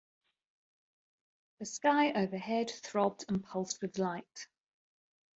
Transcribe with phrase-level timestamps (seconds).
[1.59, 4.47] The sky overhead throbbed and pulsed with light.